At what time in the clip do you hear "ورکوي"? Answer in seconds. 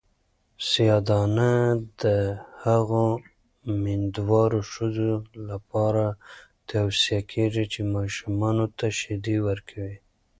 9.47-9.97